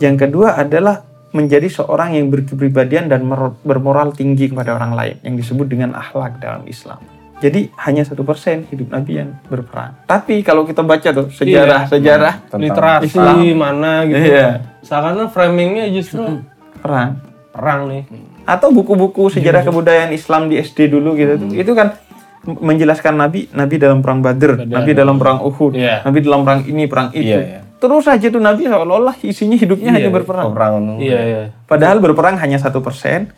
Yang 0.00 0.16
kedua 0.26 0.56
adalah 0.56 1.04
menjadi 1.30 1.68
seorang 1.68 2.16
yang 2.16 2.32
berkepribadian 2.32 3.06
dan 3.06 3.22
bermoral 3.62 4.10
tinggi 4.10 4.48
kepada 4.50 4.74
orang 4.74 4.96
lain, 4.96 5.16
yang 5.22 5.36
disebut 5.36 5.68
dengan 5.68 5.94
akhlak 5.94 6.40
dalam 6.40 6.64
Islam. 6.66 6.98
Jadi 7.40 7.72
hanya 7.84 8.04
satu 8.04 8.20
persen 8.20 8.68
hidup 8.68 8.92
Nabi 8.92 9.16
yang 9.16 9.32
berperang. 9.48 9.96
Tapi 10.04 10.40
kalau 10.40 10.68
kita 10.68 10.84
baca 10.84 11.08
tuh 11.08 11.32
sejarah 11.32 11.88
sejarah 11.88 12.34
Tentang 12.48 12.60
Literasi 12.60 13.06
Islam. 13.16 13.36
mana 13.56 13.92
gitu. 14.04 14.20
Iya. 14.28 14.48
Seakan-akan 14.84 15.28
framingnya 15.32 15.88
justru 15.88 16.44
perang 16.84 17.29
perang 17.50 17.86
nih. 17.86 18.02
atau 18.44 18.70
buku-buku 18.70 19.26
sejarah 19.28 19.62
kebudayaan 19.62 20.10
Islam 20.10 20.46
di 20.46 20.56
SD 20.56 20.86
dulu 20.88 21.14
gitu 21.14 21.34
tuh, 21.36 21.50
itu 21.52 21.72
kan 21.72 21.98
menjelaskan 22.42 23.14
Nabi 23.14 23.50
Nabi 23.50 23.74
dalam 23.76 24.00
perang 24.00 24.18
Badr, 24.18 24.56
Badar. 24.56 24.70
Nabi 24.72 24.90
dalam 24.92 25.16
perang 25.16 25.38
Uhud, 25.40 25.72
Iya. 25.72 26.00
Nabi 26.02 26.18
dalam 26.20 26.40
perang 26.40 26.60
ini 26.64 26.86
perang 26.86 27.08
itu. 27.10 27.26
Iya, 27.28 27.38
iya. 27.38 27.60
Terus 27.76 28.04
aja 28.06 28.26
tuh 28.26 28.38
Nabi 28.38 28.64
seolah-olah 28.64 29.16
isinya 29.20 29.54
hidupnya 29.54 29.90
Iya, 29.90 29.96
hanya 29.98 30.10
berperang. 30.10 30.46
Peperangan. 30.48 30.82
Iya, 30.98 31.18
iya. 31.22 31.42
Padahal 31.64 31.98
berperang 31.98 32.36
hanya 32.36 32.56
satu 32.56 32.80
persen 32.80 33.28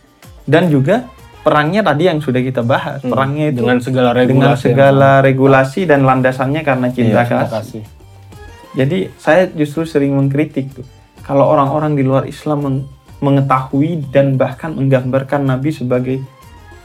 dan 0.45 0.67
juga 0.67 1.07
perangnya 1.41 1.83
tadi 1.83 2.07
yang 2.07 2.19
sudah 2.19 2.39
kita 2.41 2.63
bahas. 2.63 3.01
Perangnya 3.01 3.51
itu 3.51 3.61
dengan 3.61 3.79
segala 3.79 4.11
regulasi. 4.13 4.31
dengan 4.31 4.53
segala 4.57 5.11
regulasi 5.21 5.81
dan 5.85 6.01
landasannya 6.03 6.63
karena 6.63 6.87
cinta 6.89 7.21
Iya, 7.21 7.29
kasih. 7.29 7.51
kasih. 7.51 7.83
Jadi 8.73 8.99
saya 9.17 9.47
justru 9.49 9.83
sering 9.83 10.13
mengkritik 10.13 10.73
tuh 10.73 10.87
kalau 11.21 11.45
orang-orang 11.45 11.93
di 11.93 12.03
luar 12.03 12.25
Islam 12.25 12.59
meng- 12.61 12.87
mengetahui 13.23 14.11
dan 14.11 14.35
bahkan 14.35 14.75
menggambarkan 14.75 15.47
Nabi 15.47 15.71
sebagai 15.71 16.19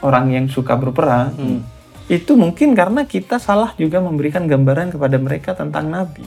orang 0.06 0.30
yang 0.30 0.46
suka 0.46 0.78
berperang. 0.78 1.34
Hmm. 1.34 1.60
Itu 2.08 2.38
mungkin 2.38 2.78
karena 2.78 3.04
kita 3.04 3.42
salah 3.42 3.74
juga 3.76 4.00
memberikan 4.00 4.46
gambaran 4.46 4.94
kepada 4.96 5.18
mereka 5.18 5.58
tentang 5.58 5.90
Nabi. 5.90 6.24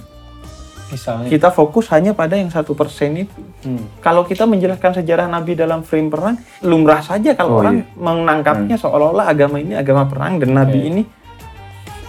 Misalnya. 0.90 1.30
Kita 1.30 1.54
fokus 1.54 1.86
hanya 1.94 2.10
pada 2.10 2.34
yang 2.34 2.50
satu 2.50 2.74
persen 2.74 3.14
itu. 3.22 3.40
Hmm. 3.62 3.86
Kalau 4.02 4.26
kita 4.26 4.42
menjelaskan 4.44 4.98
sejarah 5.00 5.30
Nabi 5.30 5.54
dalam 5.54 5.86
frame 5.86 6.10
perang, 6.10 6.36
lumrah 6.66 6.98
saja 7.00 7.38
kalau 7.38 7.56
Oh, 7.56 7.60
orang 7.62 7.86
iya. 7.86 7.94
menangkapnya 7.94 8.74
seolah-olah 8.74 9.30
agama 9.30 9.62
ini 9.62 9.78
agama 9.78 10.10
perang 10.10 10.42
dan 10.42 10.50
Nabi 10.50 10.78
Oke. 10.82 10.88
ini 10.90 11.02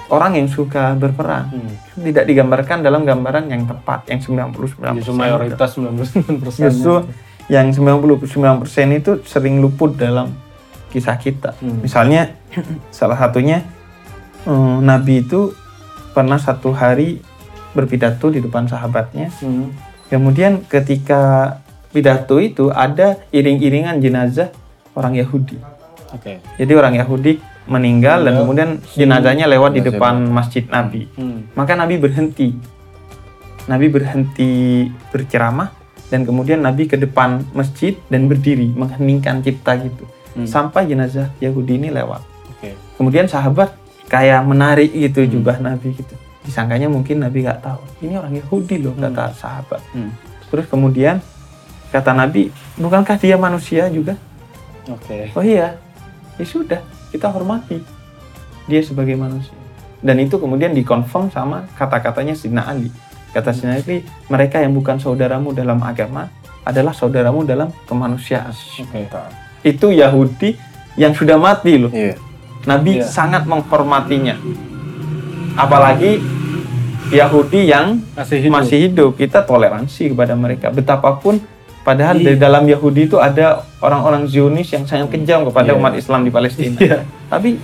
orang 0.09 0.41
yang 0.41 0.49
suka 0.49 0.97
berperang. 0.97 1.53
Hmm. 1.53 1.73
Tidak 2.01 2.25
digambarkan 2.25 2.81
dalam 2.81 3.05
gambaran 3.05 3.53
yang 3.53 3.69
tepat, 3.69 4.09
yang 4.09 4.19
99%. 4.19 4.97
Justru 4.97 5.13
mayoritas 5.13 5.69
99 5.77 6.41
persen. 6.41 6.65
Justru 6.73 6.95
yang 7.47 7.73
99% 7.73 8.21
itu 8.93 9.11
sering 9.25 9.63
luput 9.63 9.95
dalam 9.97 10.35
kisah 10.91 11.15
kita. 11.15 11.55
Hmm. 11.57 11.81
Misalnya 11.81 12.35
salah 12.93 13.17
satunya 13.17 13.63
eh, 14.45 14.77
Nabi 14.83 15.23
itu 15.23 15.55
pernah 16.11 16.37
satu 16.37 16.75
hari 16.75 17.23
berpidato 17.71 18.27
di 18.27 18.43
depan 18.43 18.67
sahabatnya 18.67 19.31
Hmm. 19.39 19.71
Kemudian 20.11 20.67
ketika 20.67 21.55
pidato 21.95 22.35
itu 22.35 22.67
ada 22.67 23.15
iring-iringan 23.31 24.03
jenazah 24.03 24.51
orang 24.91 25.15
Yahudi. 25.15 25.55
Oke. 26.11 26.43
Jadi 26.59 26.73
orang 26.75 26.99
Yahudi 26.99 27.39
meninggal 27.63 28.27
dan 28.27 28.43
kemudian 28.43 28.69
jenazahnya 28.91 29.47
lewat 29.47 29.71
di 29.71 29.79
depan 29.79 30.27
masjid 30.27 30.67
Nabi. 30.67 31.07
Hmm. 31.15 31.47
Maka 31.55 31.79
Nabi 31.79 31.95
berhenti. 31.95 32.51
Nabi 33.71 33.87
berhenti 33.87 34.91
berceramah 35.15 35.80
dan 36.11 36.27
kemudian 36.27 36.59
Nabi 36.59 36.91
ke 36.91 36.99
depan 36.99 37.47
masjid 37.55 37.95
dan 38.11 38.27
berdiri 38.27 38.75
mengheningkan 38.75 39.39
cipta 39.39 39.79
gitu. 39.79 40.03
Hmm. 40.35 40.43
Sampai 40.43 40.91
jenazah 40.91 41.31
Yahudi 41.39 41.79
ini 41.79 41.87
lewat. 41.87 42.19
Oke. 42.51 42.75
Kemudian 42.99 43.31
sahabat 43.31 43.71
kayak 44.11 44.43
menarik 44.43 44.91
gitu 44.91 45.23
jubah 45.23 45.63
Nabi 45.63 45.95
gitu. 45.95 46.15
Disangkanya 46.43 46.91
mungkin 46.91 47.23
Nabi 47.23 47.47
nggak 47.47 47.63
tahu. 47.63 47.81
Ini 48.03 48.19
orang 48.19 48.35
Yahudi 48.35 48.75
loh 48.83 48.91
kata 48.99 49.31
sahabat. 49.31 49.79
Hmm. 49.95 50.11
Terus 50.51 50.67
kemudian 50.67 51.23
kata 51.95 52.11
Nabi, 52.11 52.51
bukankah 52.75 53.15
dia 53.15 53.39
manusia 53.39 53.87
juga? 53.87 54.19
Oke. 54.91 55.31
Oh 55.31 55.43
iya, 55.43 55.79
ya 56.35 56.45
sudah 56.45 56.83
kita 57.15 57.31
hormati 57.31 57.79
dia 58.67 58.83
sebagai 58.83 59.15
manusia. 59.15 59.55
Dan 60.01 60.17
itu 60.19 60.35
kemudian 60.35 60.75
dikonfirm 60.75 61.31
sama 61.31 61.69
kata-katanya 61.79 62.35
Sidna 62.35 62.67
Ali. 62.67 62.91
Kata 63.31 63.55
Sidna 63.55 63.79
Ali, 63.79 64.03
mereka 64.27 64.59
yang 64.59 64.75
bukan 64.75 64.99
saudaramu 64.99 65.55
dalam 65.55 65.79
agama 65.79 66.27
adalah 66.61 66.91
saudaramu 66.91 67.41
dalam 67.41 67.71
kemanusiaan. 67.87 68.51
Oke. 68.51 69.07
Itu 69.63 69.89
Yahudi 69.89 70.53
yang 70.99 71.15
sudah 71.15 71.39
mati 71.39 71.79
loh. 71.79 71.89
Iya. 71.89 72.19
Nabi 72.67 72.99
Iya. 72.99 73.07
sangat 73.07 73.47
menghormatinya. 73.47 74.35
Apalagi 75.55 76.21
Yahudi 77.11 77.67
yang 77.67 77.99
Masih 78.15 78.39
hidup. 78.39 78.51
masih 78.55 78.77
hidup, 78.87 79.11
kita 79.19 79.43
toleransi 79.43 80.15
kepada 80.15 80.31
mereka. 80.35 80.71
Betapapun 80.71 81.43
padahal 81.81 82.19
di 82.19 82.35
Iya. 82.35 82.39
dalam 82.39 82.63
Yahudi 82.63 83.09
itu 83.11 83.17
ada 83.19 83.67
orang-orang 83.83 84.27
Zionis 84.31 84.71
yang 84.71 84.87
sangat 84.87 85.11
kejam 85.11 85.43
kepada 85.43 85.75
Iya. 85.75 85.79
umat 85.79 85.93
Islam 85.97 86.23
di 86.23 86.31
Palestina. 86.31 86.77
Iya. 86.79 87.03
Tapi 87.27 87.59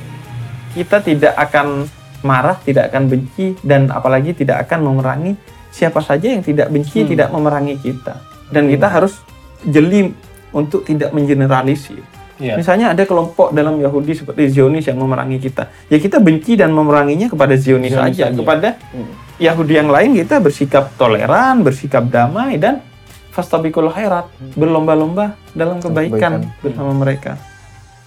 kita 0.76 1.00
tidak 1.00 1.34
akan 1.38 1.88
marah, 2.26 2.58
tidak 2.60 2.92
akan 2.92 3.08
benci 3.08 3.56
dan 3.64 3.88
apalagi 3.88 4.34
tidak 4.36 4.68
akan 4.68 4.80
memerangi 4.84 5.38
siapa 5.78 6.02
saja 6.02 6.26
yang 6.28 6.42
tidak 6.42 6.68
benci, 6.68 7.06
Hmm. 7.06 7.10
tidak 7.14 7.30
memerangi 7.30 7.78
kita. 7.78 8.18
Dan 8.50 8.66
kita 8.66 8.90
harus 8.90 9.22
jeli 9.62 10.10
untuk 10.50 10.82
tidak 10.82 11.14
mengeneralisir. 11.14 12.02
Iya. 12.38 12.54
Misalnya 12.54 12.94
ada 12.94 13.02
kelompok 13.02 13.50
dalam 13.50 13.78
Yahudi 13.78 14.14
seperti 14.14 14.50
Zionis 14.50 14.86
yang 14.86 14.98
memerangi 14.98 15.38
kita. 15.40 15.70
Ya 15.86 15.98
kita 15.98 16.18
benci 16.18 16.54
dan 16.54 16.70
memeranginya 16.70 17.28
kepada 17.28 17.54
Zionis, 17.54 17.94
Zionis 17.94 18.14
saja. 18.14 18.30
saja. 18.30 18.38
Kepada 18.38 18.70
Hmm. 18.94 19.10
Yahudi 19.38 19.74
yang 19.76 19.90
lain 19.90 20.14
kita 20.16 20.38
bersikap 20.38 20.94
toleran, 20.96 21.62
bersikap 21.62 22.06
damai 22.06 22.58
dan 22.58 22.82
fastabikul 23.30 23.90
khairat, 23.90 24.26
berlomba-lomba 24.54 25.38
dalam 25.52 25.78
kebaikan, 25.78 26.42
Kebaikan. 26.42 26.62
bersama 26.62 26.92
mereka. 26.96 27.38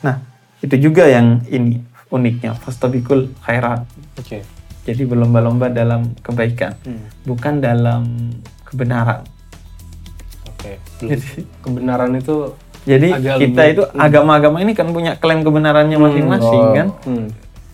Nah, 0.01 0.19
itu 0.59 0.75
juga 0.81 1.07
yang 1.07 1.43
ini 1.47 1.79
uniknya 2.09 2.55
fastabikul 2.57 3.31
khairat. 3.41 3.87
Oke. 4.15 4.43
Jadi 4.81 5.03
berlomba-lomba 5.05 5.69
dalam 5.69 6.17
kebaikan, 6.19 6.73
Hmm. 6.81 7.05
bukan 7.23 7.59
dalam 7.59 8.03
kebenaran. 8.65 9.23
Oke. 10.47 10.73
Belum. 10.99 11.21
Kebenaran 11.61 12.13
itu 12.15 12.37
Jadi 12.81 13.13
Agak 13.13 13.37
kita 13.39 13.61
lebih- 13.61 13.73
itu 13.75 13.83
agama-agama 13.95 14.57
ini 14.59 14.73
kan 14.73 14.89
punya 14.89 15.13
klaim 15.15 15.45
kebenarannya 15.45 16.01
masing-masing 16.01 16.63
oh. 16.63 16.73
kan. 16.73 16.89
Hmm. 17.05 17.29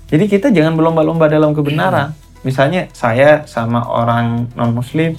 Jadi 0.06 0.24
kita 0.26 0.50
jangan 0.50 0.74
berlomba-lomba 0.74 1.26
dalam 1.26 1.50
kebenaran. 1.52 2.10
Misalnya 2.42 2.90
saya 2.90 3.42
sama 3.44 3.86
orang 3.86 4.50
non 4.52 4.70
muslim 4.72 5.14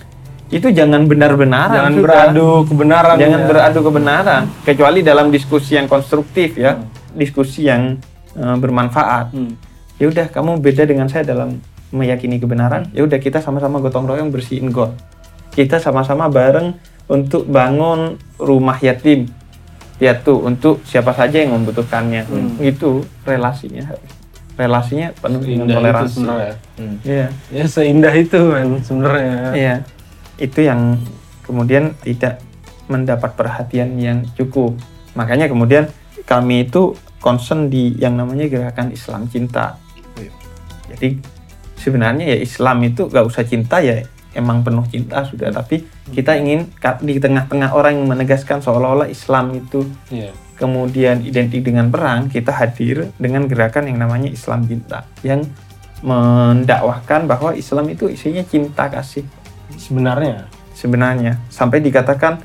itu 0.48 0.67
jangan 0.70 1.03
benar-benaran 1.03 1.72
Jangan 1.74 1.94
sudah. 1.94 2.03
beradu 2.03 2.48
kebenaran. 2.65 3.15
jangan 3.17 3.41
ya. 3.41 3.48
beradu 3.48 3.79
kebenaran 3.82 4.41
kecuali 4.62 5.00
dalam 5.01 5.27
diskusi 5.27 5.75
yang 5.75 5.88
konstruktif 5.88 6.56
ya 6.56 6.79
diskusi 7.13 7.63
yang 7.63 7.96
eh, 8.34 8.56
bermanfaat 8.58 9.32
Hmm. 9.32 9.56
ya 9.96 10.08
udah 10.08 10.27
kamu 10.29 10.51
beda 10.58 10.84
dengan 10.84 11.08
saya 11.08 11.24
dalam 11.25 11.60
meyakini 11.94 12.38
kebenaran 12.41 12.91
ya 12.91 13.03
udah 13.08 13.20
kita 13.20 13.39
sama-sama 13.39 13.79
gotong 13.79 14.08
royong 14.08 14.29
bersihin 14.32 14.72
got 14.74 14.96
kita 15.56 15.79
sama-sama 15.79 16.27
bareng 16.27 16.75
untuk 17.08 17.48
bangun 17.48 18.20
rumah 18.38 18.75
yatim 18.84 19.32
piatu 19.98 20.44
untuk 20.46 20.84
siapa 20.86 21.15
saja 21.15 21.41
yang 21.41 21.58
membutuhkannya 21.58 22.27
itu 22.62 23.01
relasinya 23.25 23.98
relasinya 24.58 25.13
penuh 25.22 25.41
dengan 25.46 25.70
toleransi 25.70 26.17
sebenarnya. 26.17 26.56
Iya. 27.06 27.27
Ya 27.53 27.65
seindah 27.70 28.13
itu 28.17 28.38
men 28.41 28.82
sebenarnya. 28.82 29.53
Iya, 29.53 29.75
itu 30.41 30.60
yang 30.65 30.98
kemudian 31.46 31.94
tidak 32.01 32.41
mendapat 32.89 33.38
perhatian 33.38 33.96
yang 34.01 34.25
cukup. 34.34 34.74
Makanya 35.13 35.46
kemudian 35.46 35.88
kami 36.25 36.65
itu 36.65 36.98
concern 37.22 37.70
di 37.70 37.94
yang 38.01 38.17
namanya 38.17 38.50
gerakan 38.50 38.89
Islam 38.89 39.29
cinta. 39.29 39.77
Iya. 40.17 40.34
Jadi 40.98 41.10
sebenarnya 41.77 42.25
ya 42.27 42.38
Islam 42.38 42.81
itu 42.84 43.07
gak 43.07 43.24
usah 43.24 43.41
cinta 43.41 43.79
ya 43.79 44.01
emang 44.34 44.62
penuh 44.62 44.86
cinta 44.86 45.24
sudah. 45.24 45.50
Tapi 45.50 45.81
kita 46.10 46.36
ingin 46.36 46.69
ka- 46.74 47.00
di 47.00 47.17
tengah-tengah 47.17 47.72
orang 47.72 47.98
yang 47.98 48.07
menegaskan 48.07 48.60
seolah-olah 48.60 49.07
Islam 49.07 49.53
itu 49.53 49.86
Iya. 50.10 50.29
kemudian 50.57 51.22
identik 51.22 51.62
dengan 51.62 51.88
perang, 51.88 52.27
kita 52.27 52.50
hadir 52.51 53.13
dengan 53.15 53.46
gerakan 53.46 53.88
yang 53.88 53.98
namanya 53.98 54.27
Islam 54.27 54.65
cinta 54.65 55.05
yang 55.22 55.46
mendakwahkan 56.01 57.25
bahwa 57.25 57.53
Islam 57.53 57.89
itu 57.89 58.05
isinya 58.07 58.41
cinta 58.41 58.86
kasih 58.88 59.25
Sebenarnya. 59.74 60.46
sebenarnya 60.74 61.41
sampai 61.50 61.81
dikatakan 61.81 62.38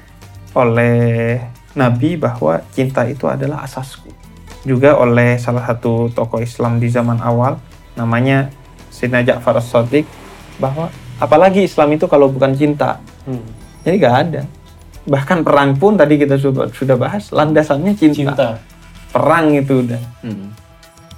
oleh 0.53 1.37
Nabi 1.73 2.17
bahwa 2.17 2.61
cinta 2.69 3.05
itu 3.05 3.29
adalah 3.29 3.65
asasku 3.65 4.09
juga 4.63 4.97
oleh 4.97 5.37
salah 5.37 5.65
satu 5.65 6.09
tokoh 6.09 6.41
Islam 6.41 6.77
di 6.77 6.89
zaman 6.89 7.21
awal 7.21 7.57
namanya 7.93 8.49
Sayyidina 9.03 9.27
Ja'far 9.27 9.59
as-Sadiq 9.59 10.07
bahwa 10.57 10.87
apalagi 11.19 11.67
Islam 11.67 11.91
itu 11.93 12.07
kalau 12.07 12.31
bukan 12.31 12.55
cinta 12.55 13.03
Hmm. 13.23 13.43
jadi 13.83 13.97
gak 13.99 14.17
ada 14.21 14.43
bahkan 15.03 15.43
perang 15.43 15.75
pun 15.75 15.95
tadi 15.95 16.15
kita 16.17 16.35
sudah 16.37 16.71
sudah 16.71 16.95
bahas 16.95 17.27
landasannya 17.29 17.91
cinta, 17.93 18.15
Cinta. 18.31 18.49
perang 19.11 19.51
itu 19.51 19.83
udah 19.83 19.99
Hmm. 20.21 20.55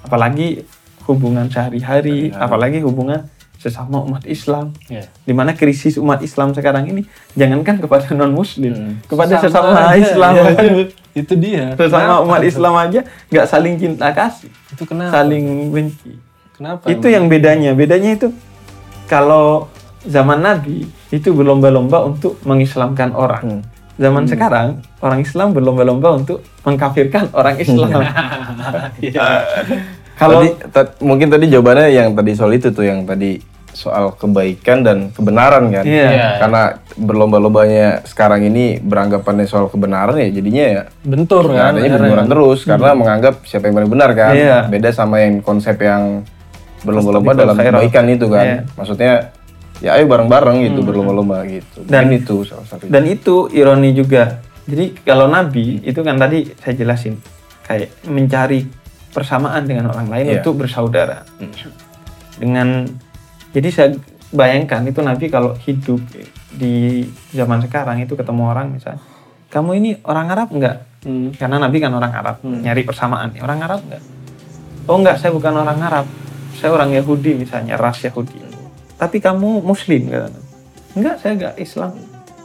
apalagi 0.01 0.65
hubungan 1.05 1.45
sehari-hari 1.47 2.29
apalagi 2.31 2.81
hubungan 2.81 3.29
sesama 3.55 4.01
umat 4.01 4.25
Islam 4.25 4.73
Ya. 4.87 5.09
di 5.19 5.33
mana 5.33 5.53
krisis 5.53 5.97
umat 5.97 6.21
Islam 6.21 6.53
sekarang 6.53 6.85
ini 6.87 7.05
jangankan 7.33 7.77
kepada 7.79 8.09
non 8.13 8.33
muslim 8.33 8.73
Hmm. 8.73 8.95
kepada 9.03 9.37
Sama 9.37 9.45
sesama 9.47 9.69
aja, 9.87 9.97
Islam 10.03 10.33
ya. 10.39 10.45
aja. 10.47 10.65
itu 11.15 11.33
dia. 11.35 11.65
sesama 11.75 12.01
Kenapa 12.11 12.23
umat? 12.23 12.41
Islam 12.43 12.75
aja 12.75 13.01
nggak 13.27 13.47
saling 13.47 13.75
cinta 13.79 14.09
kasih 14.11 14.53
Itu 14.71 14.85
kenapa? 14.85 15.13
saling 15.15 15.45
benci 15.71 16.13
Kenapa? 16.55 16.87
itu 16.87 17.07
yang 17.07 17.27
bedanya 17.27 17.75
bedanya 17.75 18.15
itu 18.15 18.31
kalau 19.05 19.67
zaman 20.03 20.39
Nabi 20.39 20.87
itu 21.11 21.29
berlomba-lomba 21.31 22.05
untuk 22.05 22.39
mengislamkan 22.43 23.11
orang 23.11 23.45
Hmm. 23.45 23.63
zaman 23.97 24.25
sekarang 24.25 24.69
orang 24.99 25.21
Islam 25.21 25.51
berlomba-lomba 25.51 26.15
untuk 26.15 26.39
mengkafirkan 26.63 27.31
orang 27.33 27.57
Islam 27.57 27.91
kalau 30.15 30.41
Tadi, 30.41 30.49
ta- 30.71 30.95
mungkin 31.01 31.27
tadi 31.29 31.47
jawabannya 31.49 31.91
yang 31.91 32.09
tadi 32.13 32.33
soal 32.35 32.55
itu 32.55 32.71
tuh 32.71 32.87
yang 32.87 33.03
tadi 33.03 33.39
soal 33.75 34.15
kebaikan 34.15 34.87
dan 34.87 35.11
kebenaran 35.11 35.67
kan. 35.69 35.83
Iya. 35.83 36.07
Iya. 36.09 36.29
Karena 36.39 36.63
berlomba-lombanya 36.95 38.07
sekarang 38.07 38.47
ini 38.47 38.79
beranggapannya 38.79 39.51
soal 39.51 39.67
kebenaran 39.67 40.15
ya 40.15 40.31
jadinya 40.31 40.65
ya 40.65 40.83
bentur 41.03 41.51
kan? 41.51 41.75
adanya 41.75 41.99
benturan 41.99 42.27
terus 42.31 42.63
karena 42.63 42.95
menganggap 42.95 43.43
siapa 43.43 43.67
yang 43.67 43.75
paling 43.75 43.91
benar 43.91 44.11
kan. 44.15 44.33
Iya. 44.33 44.59
Beda 44.71 44.95
sama 44.95 45.19
yang 45.19 45.43
konsep 45.43 45.75
yang 45.77 46.23
berlomba-lomba 46.85 47.33
dalam 47.35 47.57
khairat. 47.57 47.81
kebaikan 47.81 48.05
itu 48.09 48.27
kan. 48.29 48.45
Iya. 48.45 48.59
Maksudnya 48.75 49.13
ya 49.81 49.91
ayo 49.95 50.05
bareng-bareng 50.07 50.57
gitu 50.63 50.81
berlomba-lomba 50.81 51.43
gitu. 51.45 51.83
Dan- 51.83 52.07
Dan 52.07 52.15
itu 52.15 52.37
salah 52.45 52.65
satu. 52.65 52.87
dan 52.87 53.03
itu 53.05 53.35
ironi 53.51 53.91
juga 53.91 54.39
jadi 54.65 54.97
kalau 55.03 55.27
Nabi 55.27 55.83
itu 55.83 56.01
kan 56.01 56.17
tadi 56.17 56.47
saya 56.55 56.73
jelasin 56.75 57.19
kayak 57.63 58.07
mencari 58.07 58.65
persamaan 59.11 59.63
dengan 59.63 59.89
orang 59.89 60.09
lain 60.09 60.25
Iya. 60.27 60.35
untuk 60.39 60.63
bersaudara 60.63 61.27
dengan 62.35 62.89
jadi 63.51 63.69
saya 63.69 63.89
bayangkan 64.31 64.83
itu 64.85 65.01
Nabi 65.01 65.27
kalau 65.27 65.55
hidup 65.61 66.01
di 66.51 67.05
zaman 67.31 67.61
sekarang 67.61 68.01
itu 68.01 68.15
ketemu 68.15 68.43
orang 68.47 68.73
misalnya 68.73 69.03
kamu 69.49 69.71
ini 69.75 69.91
orang 70.03 70.27
Arab 70.29 70.49
enggak 70.51 70.77
Hmm. 71.05 71.31
karena 71.31 71.61
Nabi 71.61 71.77
kan 71.79 71.93
orang 71.93 72.09
Arab 72.11 72.41
nyari 72.41 72.81
persamaan 72.81 73.37
orang 73.37 73.61
Arab 73.61 73.85
enggak 73.85 74.01
oh 74.83 74.97
enggak 74.97 75.17
saya 75.19 75.31
bukan 75.31 75.53
orang 75.55 75.77
Arab 75.79 76.09
saya 76.55 76.71
orang 76.73 76.91
Yahudi 76.91 77.35
misalnya 77.37 77.75
ras 77.75 77.99
Yahudi 78.01 78.39
tapi 78.95 79.19
kamu 79.19 79.61
Muslim 79.61 80.07
Nabi. 80.07 80.39
enggak 80.95 81.17
saya 81.19 81.33
enggak 81.35 81.55
Islam 81.57 81.93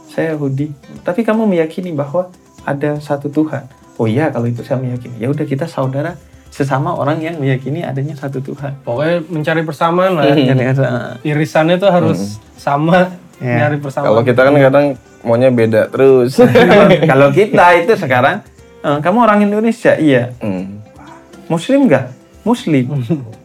saya 0.06 0.34
Yahudi 0.34 0.68
tapi 1.00 1.22
kamu 1.22 1.46
meyakini 1.46 1.90
bahwa 1.90 2.28
ada 2.62 2.98
satu 2.98 3.28
Tuhan 3.28 3.64
oh 3.96 4.04
iya 4.04 4.28
kalau 4.28 4.44
itu 4.44 4.60
saya 4.60 4.76
meyakini 4.76 5.16
ya 5.16 5.28
udah 5.28 5.42
kita 5.42 5.64
saudara 5.64 6.18
sesama 6.50 6.92
orang 6.92 7.18
yang 7.18 7.38
meyakini 7.38 7.80
adanya 7.80 8.12
satu 8.12 8.38
Tuhan 8.40 8.82
Pokoknya 8.82 9.22
mencari 9.24 9.62
persamaan 9.62 10.18
lah. 10.18 10.26
Jadi 10.26 10.50
ada- 10.50 11.14
Irisannya 11.22 11.78
tuh 11.78 11.88
harus 11.88 12.42
sama. 12.56 13.06
Iya. 13.38 13.64
Nyari 13.64 13.78
persamaan. 13.78 14.08
Kalau 14.10 14.22
kita 14.26 14.40
kan 14.42 14.54
kadang 14.58 14.86
maunya 15.22 15.48
beda 15.48 15.86
terus. 15.86 16.34
kalau 17.10 17.30
kita 17.30 17.64
itu 17.78 17.94
sekarang 17.94 18.42
eh, 18.82 18.98
kamu 18.98 19.18
orang 19.20 19.38
Indonesia 19.40 19.94
iya 19.94 20.34
Hmm. 20.42 20.82
Muslim 21.46 21.86
enggak 21.86 22.10
Muslim 22.42 22.84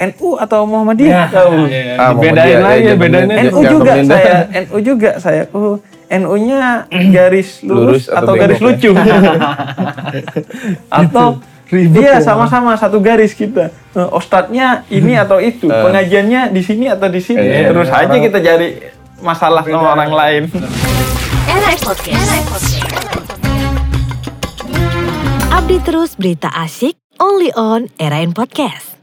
NU 0.00 0.28
atau 0.40 0.64
Muhammadiyah? 0.64 1.28
Tahu. 1.28 1.52
Iya, 1.68 1.94
Ah, 2.00 2.16
dibedain 2.16 2.16
Muhammadiyah, 2.16 2.60
lagi 2.64 2.80
ya, 2.82 2.94
bedanya. 2.96 3.34
jangan 3.36 3.44
NU 3.44 3.60
juga 3.68 3.92
saya. 4.00 4.36
NU 4.64 4.76
juga 4.80 5.10
saya. 5.20 5.42
Oh 5.52 5.76
NU-nya 6.10 6.90
garis 7.14 7.62
lurus, 7.62 7.78
Lurus 7.86 8.04
atau 8.10 8.34
atau 8.34 8.34
garis 8.34 8.58
ya? 8.58 8.64
lucu. 8.66 8.90
Atau 10.90 11.28
Ribet 11.70 12.02
iya 12.02 12.18
ya. 12.18 12.26
sama-sama 12.26 12.74
satu 12.74 12.98
garis 12.98 13.30
kita. 13.30 13.70
Eh, 13.94 14.08
Ustadznya 14.10 14.82
ini 14.90 15.14
atau 15.22 15.38
itu 15.38 15.70
pengajiannya 15.70 16.50
di 16.50 16.62
sini 16.66 16.90
atau 16.90 17.06
di 17.06 17.22
sini. 17.22 17.46
Iya, 17.46 17.70
terus 17.70 17.86
iya. 17.86 18.02
aja 18.10 18.16
kita 18.18 18.38
cari 18.42 18.68
masalah 19.22 19.62
sama 19.62 19.94
orang 19.94 20.10
lain. 20.10 20.42
Era 21.46 21.70
Podcast. 21.78 22.26
Update 25.54 25.84
terus 25.86 26.10
berita 26.18 26.50
asyik 26.50 26.98
only 27.22 27.54
on 27.54 27.86
Era 28.02 28.18
in 28.18 28.34
Podcast. 28.34 28.98